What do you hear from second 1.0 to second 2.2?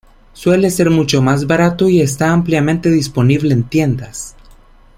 más barato y